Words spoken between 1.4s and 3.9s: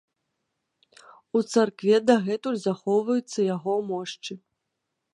царкве дагэтуль захоўваюцца яго